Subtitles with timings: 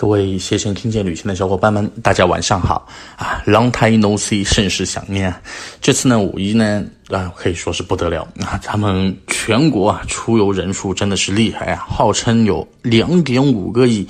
[0.00, 5.30] 各位携程听见旅行的小伙伴们，大家晚上好啊！Long time no see，甚是想念。
[5.82, 8.58] 这次呢，五一呢啊，可以说是不得了啊！
[8.62, 14.08] 咱们全国啊出游人数真的是厉害啊，号称有两点五个亿。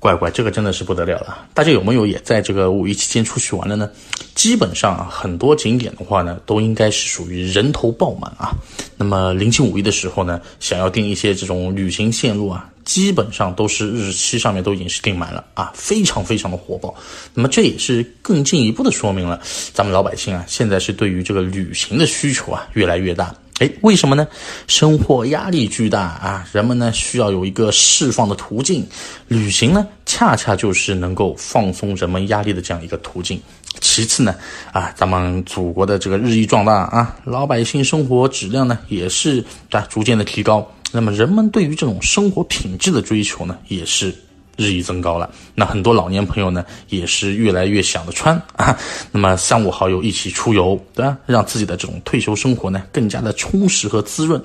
[0.00, 1.46] 乖乖，这个真的是不得了了！
[1.54, 3.88] 大家有没有也在这个五一期间出去玩了呢？
[4.34, 8.50] 基本上啊，很多景点的话呢，都应该是属于人头爆满啊。
[8.96, 16.94] 那么临近五一的时候呢，想要订一些这种旅行线路啊，基本上都是日期上面都已经是订满了啊，非常非常的火爆。
[17.34, 19.38] 那么这也是更进一步的说明了，
[19.74, 23.34] 咱们老百姓啊，现在是对于这个旅行的需求啊，越来越大。
[23.58, 24.26] 哎，为什么呢？
[24.68, 28.86] 生活压力巨大啊，人们呢需要有一个释放的途径，
[29.26, 33.38] 旅行呢恰恰就是能够放松人们压力的这样一个途径。
[33.80, 34.34] 其次呢，
[34.72, 44.14] 啊，咱们祖国的这个日益壮大啊，老百姓生活质量呢也是啊逐渐的提高，那么人们对于这种生活品质的追求呢也是。
[44.60, 48.76] 日益增高了，那很多老年朋友呢，也是越来越想着穿啊。
[49.12, 51.16] 那么三五好友一起出游，对吧？
[51.26, 54.42] 让自己的这种退休生活呢，更加的充实和滋润。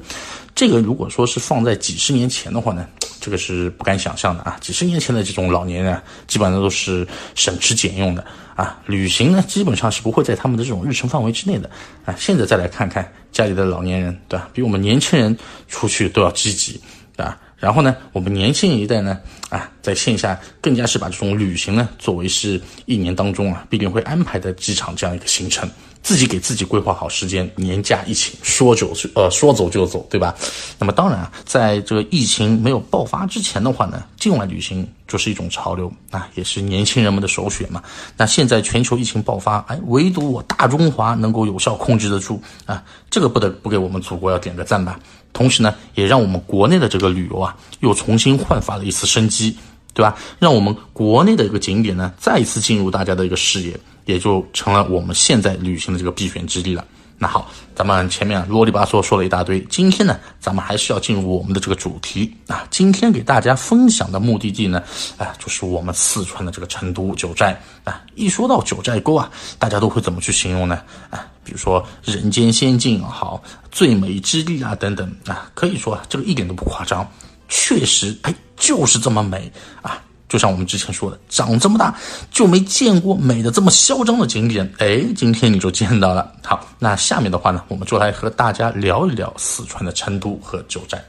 [0.53, 2.87] 这个如果说是放在几十年前的话呢，
[3.23, 4.57] 这个是不敢想象的啊。
[4.59, 8.77] 几十年前的这种老年人，基本上都是省吃俭用的啊。
[8.85, 11.69] 旅行呢，基本上是不会在他们的这种日程范围之内的
[12.03, 12.13] 啊。
[12.19, 14.49] 现在再来看看家里的老年人，对吧？
[14.51, 15.37] 比我们年轻人
[15.69, 16.81] 出去都要积极，
[17.15, 17.39] 对吧？
[17.55, 25.69] 然后呢，我们年轻一代呢，啊，在线下更加是把这种旅行呢，作为是一年当中啊必定会安排的几场这样一个行程。
[26.03, 30.35] 自己给自己规划好时间，年假一请，说走就呃说走就走，对吧？
[30.77, 37.81] 那么当然啊，在这个疫情没有爆发之前的话呢，境外旅行就是一种潮流啊，也是年轻人们的首选嘛。
[38.17, 44.99] 那现在全球疫情爆发，哎，唯独我大中华能够有效控制得住啊，这个不得不给我们祖国要点个赞吧。
[45.31, 49.57] 同时呢，也让我们国内的这个旅游啊，又重新焕发了一次生机，
[49.93, 50.15] 对吧？
[50.37, 53.79] 让我们国内的一个景点呢，再一次进入大家的一个视野。
[54.05, 56.85] 也就成了我们现在旅行的这个必选之地了。
[57.19, 62.67] 那好，咱们前面啰里吧嗦说了一大堆，今天呢，咱们还是要进入我们的这个主题啊。
[62.69, 64.83] 今天给大家分享的目的地呢，
[65.17, 68.01] 啊，就是我们四川的这个成都九寨啊。
[68.15, 70.81] 一说到九寨沟啊，大家都会怎么去形容呢？
[71.11, 73.41] 啊，比如说人间仙境好，
[73.71, 77.09] 最美之地啊等等啊，可以说啊，这个一点都不夸张，
[77.47, 79.49] 确实，哎，就是这么美
[79.81, 80.01] 啊。
[80.33, 81.95] 就像我们之前说的，长这么大
[82.31, 84.67] 就没见过美的这么嚣张的景点。
[84.79, 86.27] 哎，今天你就见到了。
[86.43, 90.99] 好，那下面的话呢，我们就来和大家聊一聊四川的成都和九寨。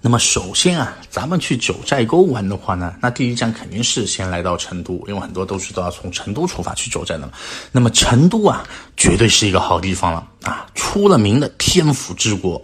[0.00, 7.32] 那么首先啊，咱们去九寨沟玩的话呢，那第一站肯定是先来到成都，因为很多都是都要从成都出发去九寨的嘛。
[7.70, 8.64] 那么成都啊，
[8.96, 12.60] 绝对是一个好地方了啊，出了名的天府之国。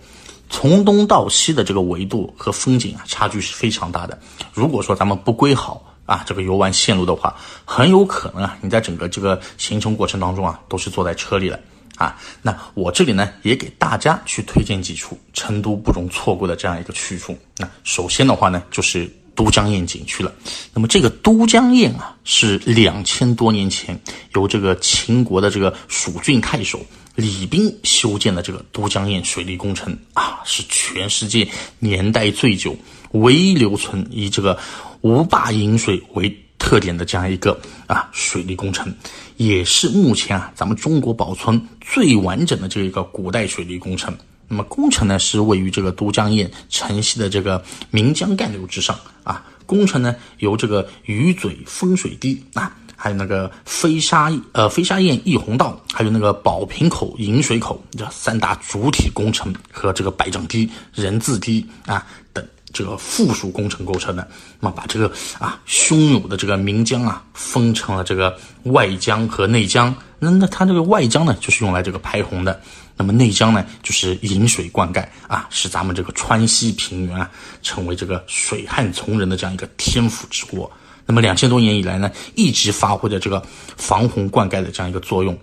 [0.48, 4.18] 从东到西的这个维度和风景啊，差距是非常大的。
[4.52, 7.34] 如果说咱们不规好啊这个游玩线路的话，
[7.64, 11.58] 很有可能啊，你在整个这个行程过程当中啊，都是坐在车里了
[11.96, 12.16] 啊。
[12.42, 17.36] 那我这里呢，也给大家去推荐几处成都不容错过的这样一个去处。
[17.56, 20.32] 那首先的话呢，就是都江堰景区了。
[20.72, 23.98] 那么这个都江堰啊，是两千多年前
[24.34, 26.78] 由这个秦国的这个蜀郡太守。
[27.14, 31.48] 李冰修建的这个都江堰水利工程啊，是全世界
[31.78, 32.76] 年代最久、
[33.12, 34.58] 唯一留存以这个
[35.00, 38.92] 无坝引水为特点的这样一个啊水利工程，
[39.36, 44.16] 也是目前啊咱们中国保存最完整的这一个古代水利工程。
[44.48, 52.76] 那么工程呢是位于这个都江堰城西的这个岷江干流之上啊，工程呢由这个鱼嘴分水堤啊。
[52.96, 64.26] 还有那个飞沙呃飞沙堰溢洪道，还有那个宝瓶口引水口这三大主体工程和这个百丈堤、人字堤啊等这个附属工程构成的。
[64.60, 69.94] 那么把这个啊汹涌的这个岷江啊分成了这个外江和内江。
[70.18, 72.58] 那那它这个外江呢就是用来这个排洪的，
[72.96, 77.30] 那么内江呢就是引水灌溉啊，使咱们这个川西平原啊
[77.62, 80.70] 成为这个水旱从人的这样一个天府之国。
[81.06, 83.42] 那么两千多年以来呢，一直发挥着这个
[83.76, 85.36] 防洪灌溉的这样一个作用。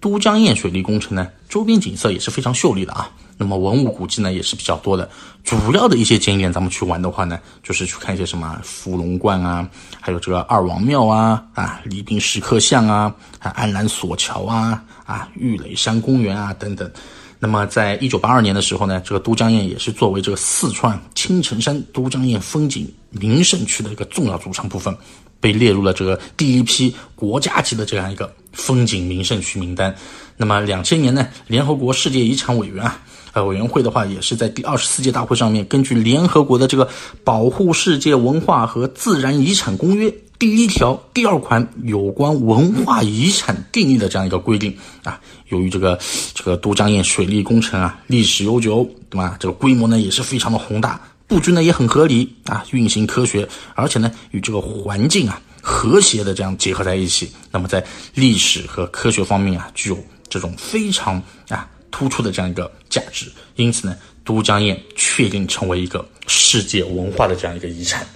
[0.00, 3.10] 都江堰水利工程呢，周边景色也是非常秀丽的啊。
[3.38, 5.08] 那么文物古迹呢也是比较多的。
[5.42, 9.66] 主要的一些景点，咱们去玩的话呢，就是去看一些什么伏龙观啊，
[10.00, 16.90] 还有这个二王庙啊，啊礼宾石刻像啊，啊安澜索桥啊，啊玉垒山公园啊等等。
[17.38, 24.94] 那么，在一九八二年的时候呢，这个都江堰也是作为这个四川青城山都江堰风景名胜区的一个重要组成部分，
[25.40, 29.94] 被列入了这个第一批国家级的这样一个风景名胜区名单。
[30.36, 33.00] 那么，两千年呢，联合国世界遗产委员啊，
[33.32, 36.88] 呃委员会的话，也是在第二十四届大会上面，根据联合国的这个
[37.22, 40.12] 保护世界文化和自然遗产公约。
[40.36, 45.18] 第一条第二款有关文化遗产定义的这样一个规定啊。
[45.48, 45.98] 由于这个
[46.34, 49.36] 这个都江堰水利工程啊，历史悠久，对吧？
[49.38, 57.32] 这个规模呢也是非常的宏大，布局呢也很合理啊，运行科学，而且呢与这个环境啊和谐的这样结合在一起。
[57.50, 57.84] 那么在
[58.14, 59.98] 历史和科学方面啊，具有
[60.28, 63.30] 这种非常啊突出的这样一个价值。
[63.56, 68.06] 因此呢，都江堰确定成为一个世界文化的这样一个遗产。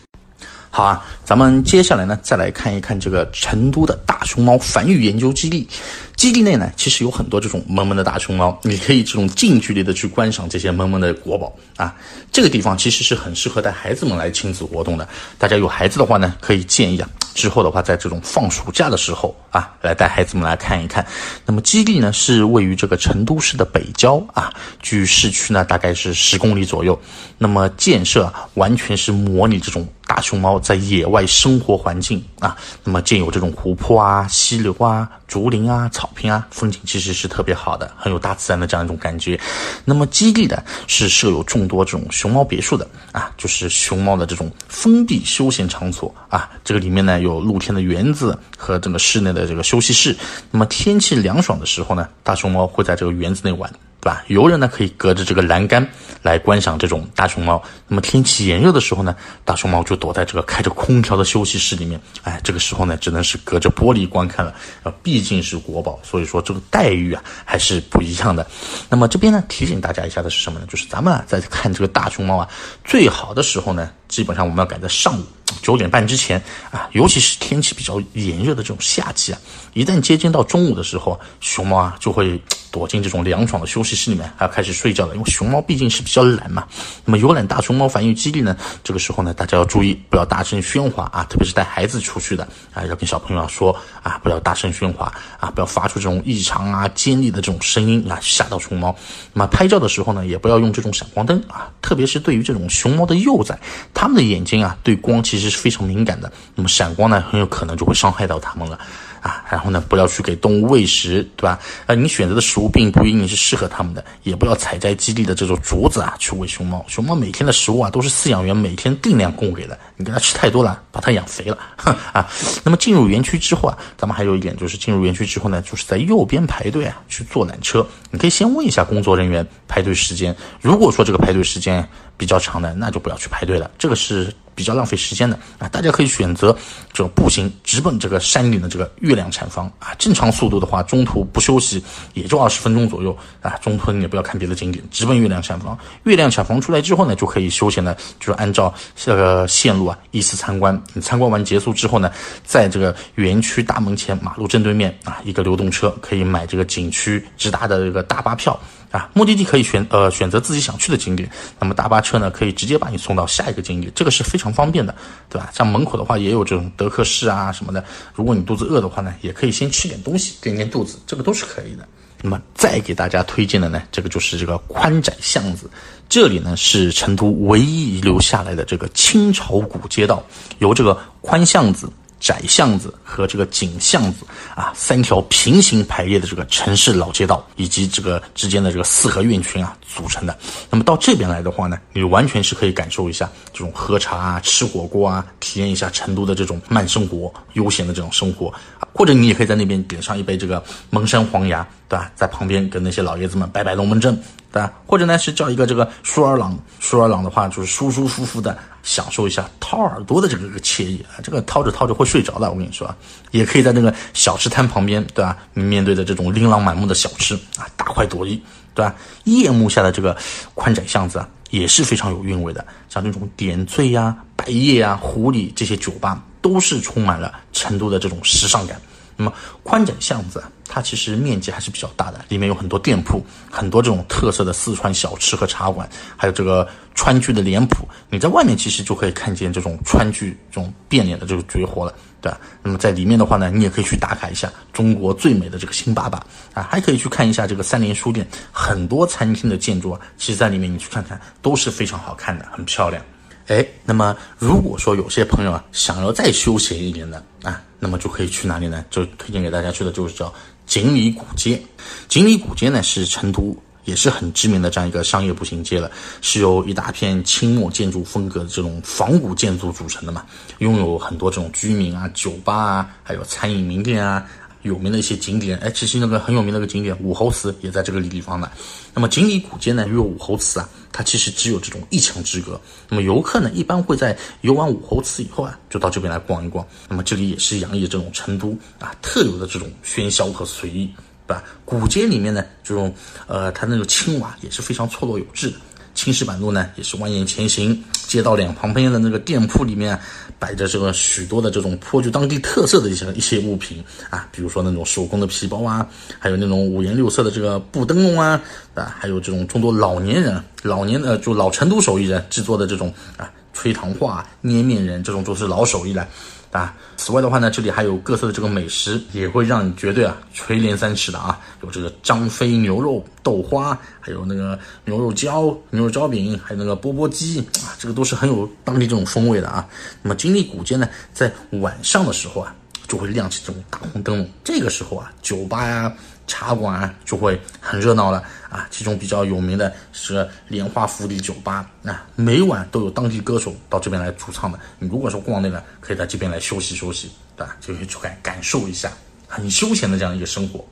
[0.71, 5.67] 好啊，咱们接下来呢，再来看一看这个成都的大熊猫繁育研究基地。
[6.15, 11.95] 基地内呢，其实有很多这种萌萌的大熊猫，你可以这种近距离的去观赏这些萌萌的国宝啊。
[12.31, 15.09] 这个地方其实是很适合带孩子们来亲子活动的。
[15.39, 21.05] 大家有孩子的话呢，可以建议啊，之后的话在这种放暑假的时候啊，来带孩子们来看一看。
[21.47, 27.01] 那么基地呢，是位于这个成都市的北郊啊，距市区呢大概是十公里左右。
[27.39, 29.87] 那么建设完全是模拟这种。
[30.09, 39.39] 大熊猫在野外生活环境啊，那么建有这种湖泊啊、溪流啊、竹林啊、草坪啊，风景其实是特别好的，很有大自然的这样一种感觉。
[39.85, 40.57] 那么基地呢，
[40.87, 46.51] 是设有众多这种熊猫别墅的啊，就是熊猫的这种封闭休闲场所啊。
[46.65, 50.17] 这个里面呢有露天的园子和这个室内的这个休息室。
[50.51, 53.71] 那么天气凉爽的时候呢，大熊猫会在这个园子内玩。
[54.01, 54.23] 对吧？
[54.29, 55.87] 游人呢可以隔着这个栏杆
[56.23, 57.61] 来观赏这种大熊猫。
[57.89, 59.15] 那么天气炎热的时候呢，
[59.45, 62.01] 大熊猫就躲在这个开着空调的休息室里面。
[62.23, 64.55] 哎，这个时候呢，只能是隔着玻璃观看了。
[64.83, 68.47] 啊，毕竟是国宝，所以说这个待遇啊还是不一样的。
[68.89, 70.67] 那么这边呢，提醒大家一下的是什么呢？
[70.69, 72.49] 就是咱们啊在看这个大熊猫啊，
[72.85, 75.25] 最好的时候呢，基本上我们要赶在上午
[75.63, 79.39] 九点半之前啊，尤其是天气比较炎热的这种夏季啊，
[79.75, 82.41] 一旦接近到中午的时候，熊猫啊就会。
[82.71, 85.15] 躲进这种凉爽的休息室里面，还要开始睡觉了。
[85.15, 86.69] 因为熊猫毕竟是比较懒嘛。
[87.07, 88.55] 那么游览大熊猫繁育基地呢，
[88.85, 95.11] 这个时候呢，大家要注意，不要大声喧哗啊，特别是带孩子出去的啊，要跟小朋友说啊，不要大声喧哗
[95.41, 98.95] 啊，不要发出这种异常啊、尖利的这种声音啊，吓到熊猫。
[99.33, 103.59] 那么拍照的时候呢，也不要用这种闪光灯啊，特别是对于这种熊猫的幼崽，
[103.95, 106.31] 它们的眼睛啊，对光其其实是非常敏感的。
[106.57, 108.79] 那么闪光呢，很有可能就会伤害到它们了。
[109.21, 111.59] 啊，然后呢，不要去给动物喂食，对吧？
[111.87, 116.85] 呃，你选择的食物并不一定是适合它们的，也不要采摘基地的这种竹子啊去喂熊猫。
[116.87, 121.59] 熊猫每天的食物啊都是饲养员每天定量供给的，你给它吃太多了，把它养肥了
[122.15, 122.29] 啊。
[122.63, 127.85] 那么进入园区之后啊，咱们还有一点就是进入园区之后呢，就是在右边排队啊去坐缆车。
[128.13, 131.87] 你可以先问一下工作人员排队时间，如果说这个排队时间
[132.17, 134.33] 比较长的，那就不要去排队了，这个是。
[134.59, 136.55] 比较浪费时间的啊，大家可以选择
[136.93, 139.95] 这个步行直奔这个山顶的这个月亮产房啊。
[139.97, 141.81] 正常速度的话，中途不休息
[142.15, 143.53] 也就二十分钟左右啊。
[143.63, 145.79] 中途你也不要看别的景点，直奔月亮产房。
[146.03, 150.83] 月亮产房出来之后呢，就可以休闲的，就是按照这个线路啊依次参观。
[150.93, 152.11] 你参观完结束之后呢，
[152.45, 158.59] 在这个园区大门前马路正对面啊，一个流动车可以买这个景区直达的这个大巴票。
[158.91, 164.95] 啊，目的地可以选呃选择自己想去的景点，那么大巴车呢可以直接把你送到下一个景点，这个是非常方便的，
[165.29, 165.51] 对吧？
[165.53, 171.87] 像门口的话也有这种德克士啊什么的，如果你肚子饿的话呢，也可以先吃点东西垫垫肚子，这个都是可以的。
[172.21, 175.71] 那么再给大家推荐的呢，这个就是这个宽窄巷子，
[176.09, 180.21] 这里呢是成都唯一遗留下来的这个清朝古街道，
[180.59, 181.89] 由这个宽巷子。
[182.21, 190.37] 窄巷子和这个井巷子啊，三条平行排列的这个城市老街道，以及这个之间的这个四合院群啊组成的。
[190.71, 198.49] 那么到这边来的话呢，你完全是可以感受一下这种喝茶啊、吃火锅啊，体验一下成都的这种慢生活、悠闲的这种生活
[198.81, 198.89] 啊。
[198.93, 202.11] 或者你也可以在那边点上一杯这个蒙山黄芽，对吧？
[202.17, 204.15] 在旁边跟那些老爷子们摆摆龙门阵，
[204.53, 204.73] 对吧？
[204.87, 208.59] 或者呢是叫一个这个舒尔朗，舒尔朗的话就是舒舒服服的。
[208.89, 212.51] 享受一下掏耳朵的这个个惬意啊，这个掏着掏着会睡着的。
[212.51, 212.97] 我跟你说啊，
[213.33, 215.37] 也可以在那个小吃摊旁边，对吧？
[215.53, 218.41] 面对着这种琳琅满目的小吃啊，大快朵颐，
[218.75, 218.95] 对吧？
[219.25, 220.17] 夜幕下的这个
[220.55, 222.67] 宽窄巷子啊，也是非常有韵味的。
[222.89, 228.81] 像那种点缀呀、白叶呀、狐狸这些酒吧，都是充满了成都的这种时尚感。
[229.19, 229.35] 那么
[229.65, 233.21] 宽窄巷子，它其实面积还是比较大的，里面有很多店铺，
[233.51, 237.87] 很多这种特色的四川小吃和茶馆，还有这个川剧的脸谱。
[238.11, 242.41] 你在外面其实就可以看见这种川剧这种变脸的这个绝活了，对吧？
[242.63, 253.03] 那么在里面的话呢，你也可以去打卡一下中国最美的这个新爸爸啊，还可以去看一下这个三联书店，很多餐厅的建筑啊，其实在里面你去看看都是非常好看的，很漂亮。
[253.49, 258.85] 哎，那么如果说有些朋友啊想要再休闲一点的啊，那么就可以去哪里呢？
[258.91, 260.33] 就推荐给大家去的就是叫
[260.67, 261.61] 锦里古街。
[262.09, 270.27] 锦里古街呢是成都也是很知名的这样一个商业步行街了，是由一大片清末建筑风格的这种仿古建筑组成的嘛，
[270.59, 274.27] 拥有很多这种居民啊、酒吧啊，还有餐饮名店啊。
[274.69, 278.49] 有名的一些景点，哎，其实那个很有名的一个景点武侯祠也在这个地方呢。
[278.95, 282.61] 那么锦里古街呢，与武侯祠啊，它其实只有这种一墙之隔。
[282.89, 286.65] 那么游客呢，一般会在游完武侯祠以后啊，就到这边来逛一逛。
[286.89, 290.87] 那么这里也是洋溢这种成都啊特有的这种喧嚣和随意，
[291.27, 291.43] 对吧？
[291.65, 292.95] 古街里面呢，这种
[293.27, 295.57] 呃，它那个青瓦也是非常错落有致的。
[295.99, 297.77] 青石板路呢，也是蜿蜒前行，
[298.07, 299.99] 街道两旁边的那个店铺里面
[300.39, 305.85] 摆着这个许多的这种颇具当地特色的一些一些物品啊，比如说那种手工的皮包啊，
[306.21, 308.41] 还有那种五颜六色的这个布灯笼啊，
[308.75, 316.07] 啊，还有这种众多老年人、老年的就老成都手艺人制作的这种啊吹糖画、捏面人，这种都是老手艺了。
[316.51, 321.39] 啊，此外的话呢，这里还有各色的这个美食，也会让你绝对啊垂涎三尺的啊。
[321.63, 329.67] 有这个张飞牛肉豆花，还有那个牛肉焦、牛肉焦饼，还有那个钵钵鸡啊，这个都是很有当地这种风味的啊。
[330.03, 332.55] 那么金利古街呢，在晚上的时候啊，
[332.87, 335.93] 就会亮起这种大红灯笼，这个时候啊，酒吧呀。
[336.29, 338.69] 茶馆就会很热闹了啊！
[338.71, 344.61] 其中比较有名的是莲花福地酒吧啊，每晚都有当地歌手到这边来驻唱的。
[344.79, 347.57] 你如果说逛累了，可以在这边来休息休息，对吧？
[347.61, 348.93] 就可以去感感受一下
[349.27, 350.65] 很休闲的这样一个生活。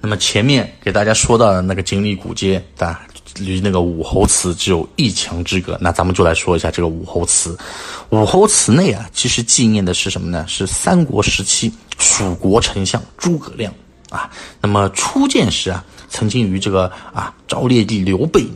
[0.00, 3.02] 那么前面给大家说到的那个锦里古街，对吧？
[3.36, 5.76] 离那个武侯祠只有一墙之隔。
[5.80, 7.58] 那咱们就来说一下这个武侯祠。
[8.10, 10.44] 武侯祠内啊，其实纪念的是什么呢？
[10.46, 13.72] 是三国时期蜀国丞相诸葛亮。
[14.10, 18.46] 啊，那么初建时啊，曾经与这个啊昭烈帝刘备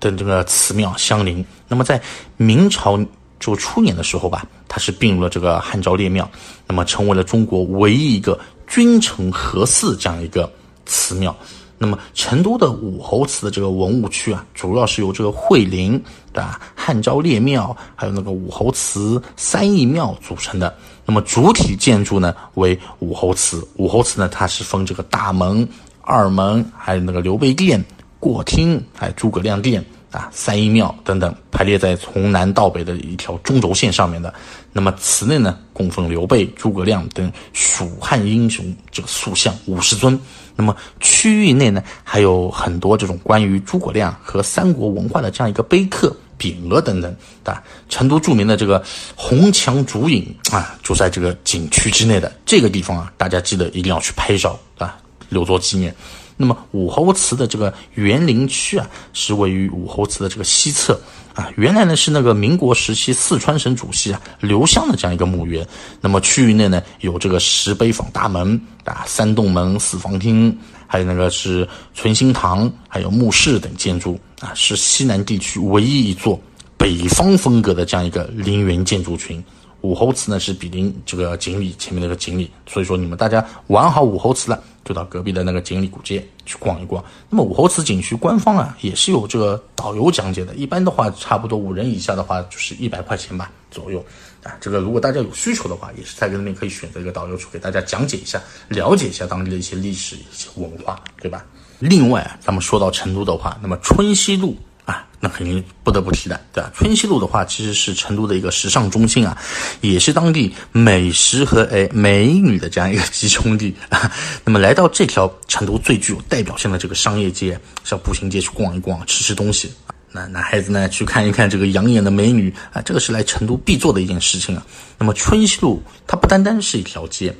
[0.00, 1.44] 的这个祠庙相邻。
[1.68, 2.00] 那么在
[2.36, 2.98] 明朝
[3.38, 6.28] 就初年的时候吧，它是并入了这个汉昭烈庙，
[6.66, 10.50] 那么成为了中国唯一一个君臣合祀这样一个
[10.86, 11.36] 祠庙。
[11.76, 16.02] 那么成都的武侯祠的这个文物区啊，主要是由这个惠陵
[16.32, 20.74] 的汉昭烈庙，还有那个武侯祠三义庙组成的。
[21.04, 25.68] 那么主体建筑呢为武侯祠，武侯祠呢它是分这个大门、
[26.00, 27.84] 二门，还有那个刘备殿、
[28.18, 34.32] 过厅，还有诸葛亮殿啊、三义庙等等，排列在从南到北的一条中轴线上面的。
[34.72, 40.18] 那么祠内呢供奉刘备、诸葛亮等蜀汉英雄这个塑像五十尊。
[40.56, 46.16] 那么区域内呢还有很多这种关于诸葛亮和三国文化的这样一个碑刻。
[46.36, 48.82] 匾额等等啊，成都著名的这个
[49.14, 55.94] 红墙竹影啊，就在这个景区之内的这个地方啊，大家记得一定要去拍照啊，留作纪念。
[56.36, 61.00] 那么武侯祠的这个园林区啊，是位于武侯祠的这个西侧
[61.34, 65.66] 啊，原来呢是那个民国时期四川省主席啊刘湘的这样一个墓园。
[66.00, 70.56] 那么区域内呢有这个石碑坊大门啊、三洞门、四房厅。
[70.86, 76.40] 还有那个是存心堂，还有墓室等建筑啊，是西南地区唯一一座
[76.76, 79.42] 北方风格的这样一个陵园建筑群。
[79.84, 87.04] 武侯祠呢是比邻这个锦里前面那个锦里，所以说你们大家玩好武侯祠了，就到隔壁的那个锦里古街去逛一逛。
[87.28, 94.02] 那么武侯祠景区官方啊也是有这个导游讲解的，一般的话差不多五人以下的话就是一百块钱吧左右
[94.42, 94.56] 啊。
[94.58, 101.44] 这个如果大家有需求的话，也是在那边可以选择一个导游去给大家讲解一下，了解一下当地的一些历史、一些文化，对吧？
[101.78, 104.56] 另外啊，咱们说到成都的话，那么春熙路。
[104.84, 106.70] 啊，那肯定不得不提的，对吧？
[106.74, 109.36] 春熙路的话，其实是成都的一个时尚中心啊，
[109.80, 114.12] 也是当地美食和哎美女的这样一个集中地啊。
[114.44, 119.72] 那么来到这条成都最具有代表性的这个商业街，是要步行街去逛一逛，吃吃东西。
[120.12, 124.64] 那男孩子呢，去看一看这个养眼的美女啊，这个是来成都必做的一件事情啊。
[124.98, 127.34] 那么春熙路它不单单是一条街，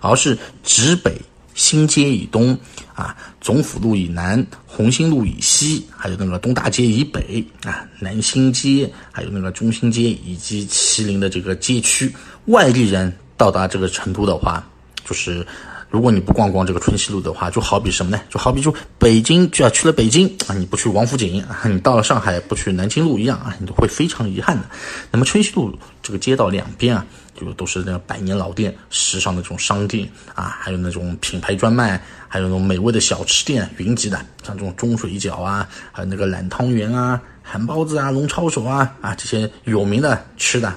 [0.00, 1.14] 而是直北。
[1.56, 2.56] 新街以东，
[2.94, 14.64] 啊，总府路以南，红星路以西，还有那个东大街以北，啊，南新街，还有那个中心街以及麒麟的这个街区，外地人到达这个成都的话，
[15.04, 15.44] 就是。
[15.88, 18.20] 如果你不逛逛这个春熙路的话，就好比什么呢？
[18.28, 24.64] 就好比说北京就要去了北京啊，你不去王府井啊，你到了上海不去南京路一样啊，你都会非常遗憾的。
[25.10, 27.06] 那么春熙路这个街道两边啊，
[27.38, 40.74] 就都是那个百年老店、时尚的这种商店啊，还有那种品牌专卖，还有那种美味的小吃店云集的，像这种钟水饺啊，还有那个懒汤圆啊、韩包子啊、龙抄手啊啊这些有名的吃的。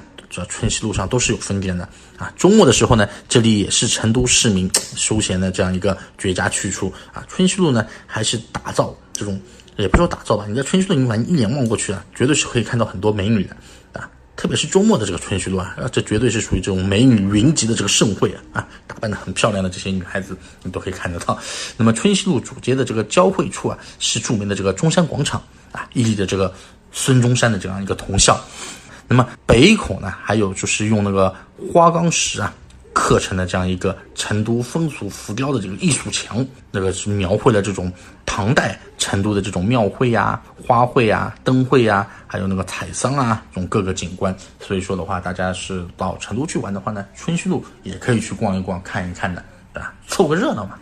[0.48, 2.32] 春熙路上都是有分店的啊。
[2.38, 7.24] 周末的时候呢，这里也是成都市民休闲的这样一个绝佳去处啊。
[7.28, 9.40] 春熙路呢，还是打造这种，
[9.78, 13.56] 也不说打造吧，你在春熙路你反正一眼望过去啊，绝对是可以看到很多美女的
[13.94, 14.10] 啊。
[14.36, 21.38] 特别是周末的这个春熙路啊，这绝对是属于这种美女云集的这个盛会啊啊，打扮的很漂亮的这些女孩子你都可以看得到。
[21.76, 25.44] 那么春熙路主街的这个交汇处啊，是著名的这个中山广场
[25.74, 26.54] 啊，屹立着这个
[26.94, 28.40] 孙中山的这样一个铜像。
[29.10, 31.36] 那么北口呢，还有就是用那个
[31.74, 32.54] 花岗石啊。
[32.92, 37.90] 刻成的这样一个成都风俗浮雕的这个艺术墙，那个是描绘了这种
[38.26, 44.36] 唐代成都的这种庙会呀、花卉呀、灯会呀，还有那个采桑啊这种各个景观。
[44.60, 49.94] 所以说的话，大家是到成都去玩的话呢，春熙路也可以去逛一逛、看一看的，对吧？
[50.08, 50.78] 凑个热闹嘛。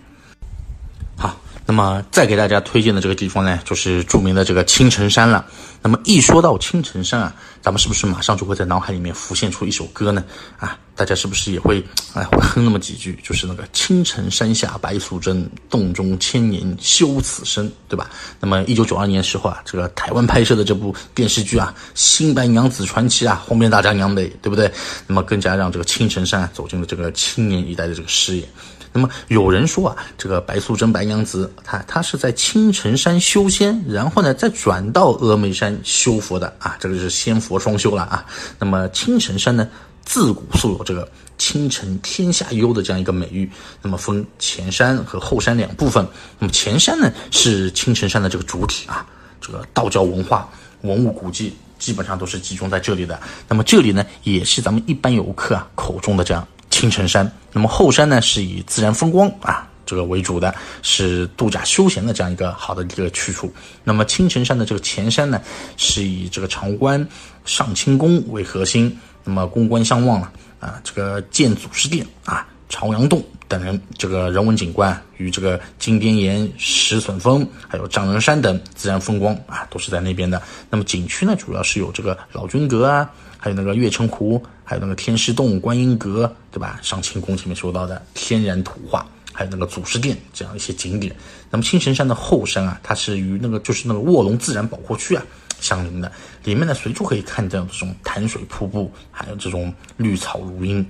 [1.67, 5.45] 那么再给大家推荐的这个地方呢，就是著名的这个青城山了。
[5.81, 10.24] 那么一说到青城山啊，咱们是不是马上就会在脑海里面浮现出一首歌呢？
[10.57, 11.83] 啊，大家是不是也会
[12.13, 13.19] 哎会哼那么几句？
[13.21, 18.09] 就是那个青城山下白素贞，洞中千年修此身，对吧？
[18.39, 24.71] 那么一九九二年时候啊，这个台湾拍摄的这部电视剧啊，《新白娘子传奇》啊，红遍大江南北，对不对？
[25.05, 28.47] 那么更加让这个青城山走进了这个青年一代的这个视野。
[28.94, 38.25] 那么有人说啊，这个白素贞白娘子，她她是在青城山修仙，然后呢再转到峨眉山修佛的啊，这个是仙佛双修了啊。
[38.60, 39.67] 那么青城山呢，
[40.03, 43.50] 自古素有这个青城天下幽的这样一个美誉。
[43.82, 46.08] 那么分前山和后山两部分。
[46.39, 49.06] 那么前山呢是青城山的这个主体啊，
[49.39, 50.50] 这个道教文化、
[50.82, 53.20] 文物古迹基本上都是集中在这里的。
[53.48, 56.48] 那么这里呢也是咱们一般游客啊口中的这样。
[56.77, 60.53] 青城山，那么后山呢是以自然风光啊这个为主的，
[60.84, 63.51] 是度假休闲的这样一个好的一个去处。
[63.84, 65.41] 那么青城山的这个前山呢，
[65.75, 67.03] 是以这个长关
[67.46, 80.39] 上清宫为核心，那么宫观相望了啊，这个建祖师殿啊、朝阳洞等人这个人文景观与这个金边岩、石笋峰还有丈人山等自然风光啊，都是在那边的。
[80.69, 83.10] 那么景区呢，主要是有这个老君阁啊。
[83.38, 86.79] 还有那个月城湖，还有那个天师洞、观音阁，对吧？
[86.82, 91.15] 上清宫前面说到的天然图画，还有那个祖师殿这样一些景点。
[91.50, 95.24] 那么青城山的后山啊，它是与那个就是那个卧龙自然保护区啊
[95.60, 96.12] 相邻的，
[96.44, 100.86] 里面呢随处可以看到这种潭水瀑布，还有这种绿草如茵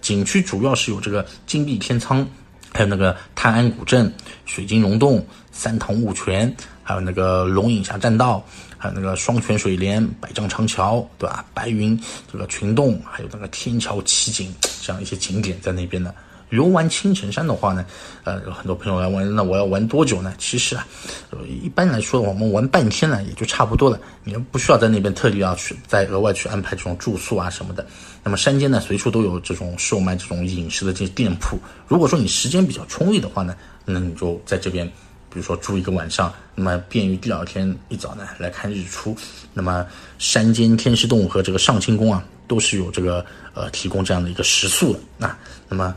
[0.00, 2.28] 景区，主要是有这个金碧天仓，
[2.72, 4.12] 还有那个泰安古镇、
[4.46, 8.44] 水晶溶洞、三塘雾泉，还有那个龙影峡栈道。
[8.78, 11.44] 还有那个双泉水帘、百丈长桥，对吧？
[11.54, 11.96] 白云
[12.32, 16.12] 这个群洞，还有那个天桥奇景，这样一些景点在那边的。
[16.52, 17.84] 游玩青城山的话呢，
[18.24, 20.34] 呃，有很多朋友来玩，那我要玩多久呢？
[20.36, 20.86] 其实啊，
[21.30, 23.98] 呃，一般来说我们玩半天呢，也就差不多了。
[24.22, 27.86] 你不需要在那边特地要去再额外去安排这种住宿啊什么的。
[28.22, 31.58] 那么山间呢，随处都有这种售卖这种饮食的这些店铺。
[31.88, 34.86] 如果说你时间比较充裕的话呢，那你就在这边。
[35.32, 39.16] 比如说住一个晚上，那么便于第二天一早呢来看日出。
[39.54, 39.86] 那么
[40.18, 44.98] 山间天师洞和这个上清宫啊，都是有这个呃提供这样的一个食宿的。
[45.16, 45.34] 那
[45.70, 45.96] 那么。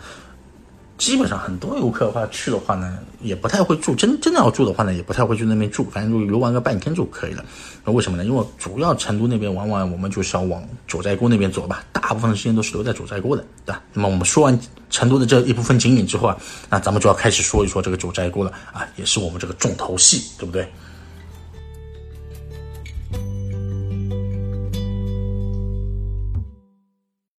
[0.97, 3.93] 基本上很多游客的话去的话呢，也不太会住。
[3.93, 7.43] 真真的要住的话呢，也不太会去那边住，反正就游玩个半天就可以了。
[7.83, 8.23] 那为什么呢？
[8.23, 11.83] 因为主要成都那边往往，我们就是要往九寨沟那边走吧。
[11.91, 13.81] 大部分的时间都是留在九寨沟的，对吧？
[13.93, 14.57] 那么我们说完
[14.89, 16.37] 成都的这一部分景点之后啊，
[16.69, 20.71] 那咱们就要开始说一说这个九寨沟了啊，也是我们这个重头戏，对不对？